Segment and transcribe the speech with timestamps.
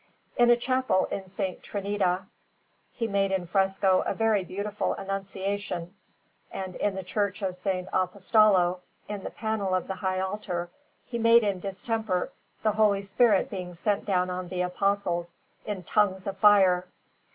[0.35, 1.39] In a chapel in S.
[1.61, 2.25] Trinita
[2.91, 5.93] he made in fresco a very beautiful Annunciation;
[6.51, 7.67] and in the Church of S.
[7.93, 10.71] Apostolo, on the panel of the high altar,
[11.05, 12.31] he made in distemper
[12.63, 15.35] the Holy Spirit being sent down on the Apostles
[15.67, 16.87] in tongues of fire.